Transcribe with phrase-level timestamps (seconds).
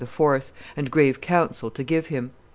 [0.75, 2.31] and grave counsel to give him.